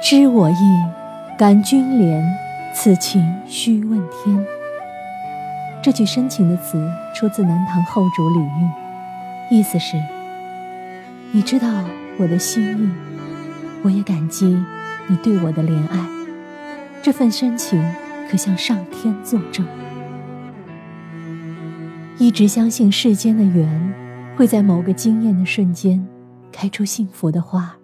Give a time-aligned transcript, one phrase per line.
[0.00, 0.54] 知我意，
[1.36, 2.24] 感君怜，
[2.72, 4.46] 此情须问天。
[5.82, 8.70] 这句深情的词出自南唐后主李煜，
[9.50, 10.00] 意思是：
[11.32, 11.68] 你知道
[12.16, 12.88] 我的心意，
[13.82, 14.46] 我也感激
[15.08, 15.98] 你对我的怜爱，
[17.02, 17.82] 这份深情
[18.30, 19.66] 可向上天作证。
[22.18, 23.94] 一直相信世间的缘
[24.36, 26.06] 会在某个惊艳的瞬间
[26.52, 27.74] 开出幸福的花。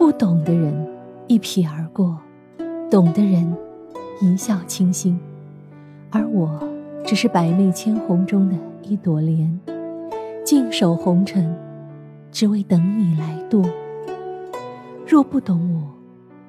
[0.00, 0.74] 不懂的人
[1.28, 2.18] 一瞥而过，
[2.90, 3.54] 懂的人
[4.22, 5.20] 一笑倾心，
[6.08, 6.58] 而我
[7.04, 9.60] 只是百媚千红中的一朵莲，
[10.42, 11.54] 静守红尘，
[12.32, 13.62] 只为等你来渡。
[15.06, 15.82] 若不懂我，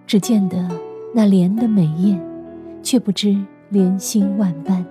[0.07, 0.69] 只见得
[1.13, 2.17] 那莲的美艳，
[2.81, 4.85] 却不知莲心万般。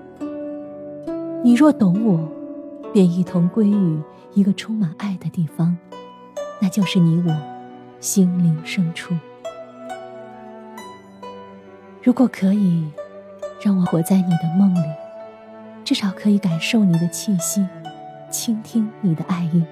[1.43, 2.29] 你若懂我，
[2.93, 3.99] 便一同归于
[4.35, 5.75] 一个充满爱的地方，
[6.61, 7.60] 那就是你我。
[8.01, 9.15] 心灵深处，
[12.03, 12.91] 如果可以，
[13.63, 14.87] 让我活在你的梦里，
[15.85, 17.67] 至少可以感受你的气息，
[18.31, 19.63] 倾听你的爱意；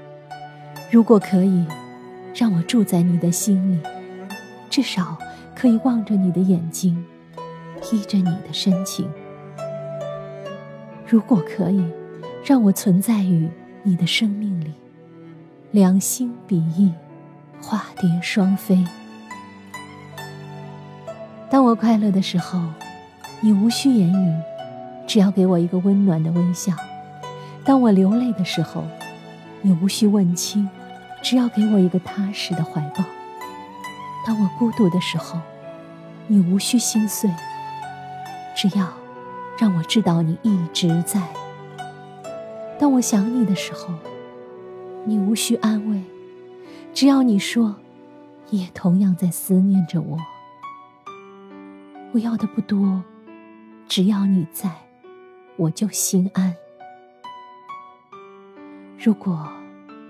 [0.90, 1.66] 如果可以，
[2.34, 3.80] 让我住在你的心里，
[4.68, 5.16] 至少
[5.56, 7.02] 可以望着你的眼睛，
[7.90, 9.06] 依着你的深情；
[11.06, 11.82] 如果可以，
[12.44, 13.48] 让我存在于
[13.84, 14.74] 你的生命里，
[15.70, 16.92] 两心比翼。
[17.60, 18.84] 化蝶双飞。
[21.50, 22.60] 当我快乐的时候，
[23.40, 24.34] 你无需言语，
[25.06, 26.72] 只要给我一个温暖的微笑；
[27.64, 28.84] 当我流泪的时候，
[29.62, 30.68] 你无需问清，
[31.22, 33.02] 只要给我一个踏实的怀抱；
[34.26, 35.40] 当我孤独的时候，
[36.26, 37.30] 你无需心碎，
[38.54, 38.86] 只要
[39.58, 41.20] 让我知道你一直在；
[42.78, 43.94] 当我想你的时候，
[45.04, 46.02] 你无需安慰。
[46.94, 47.76] 只要你说，
[48.50, 50.18] 也同样在思念着我。
[52.12, 53.02] 我要的不多，
[53.86, 54.70] 只要你在，
[55.56, 56.54] 我就心安。
[58.98, 59.48] 如果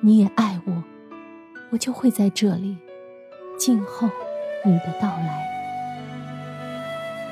[0.00, 0.82] 你也爱我，
[1.70, 2.78] 我就会在这里
[3.58, 4.08] 静候
[4.64, 5.46] 你的到来。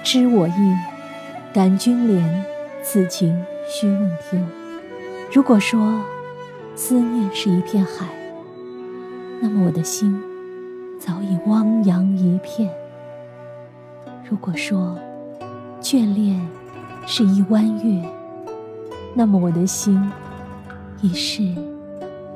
[0.03, 0.77] 知我意，
[1.55, 2.45] 感君怜，
[2.83, 4.47] 此情须问天。
[5.33, 6.05] 如果说
[6.75, 8.16] 思念是一片海。
[9.41, 10.19] 那么我的心
[10.99, 12.71] 早已汪洋一片。
[14.29, 14.99] 如果说
[15.81, 16.41] 眷恋
[17.07, 18.09] 是一弯月，
[19.15, 20.01] 那么我的心
[21.01, 21.43] 已是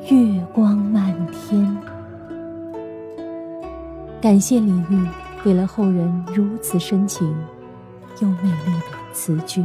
[0.09, 1.77] 月光满天。
[4.21, 5.09] 感谢李煜
[5.43, 7.35] 给了后人如此深情
[8.21, 9.65] 又美丽的词句。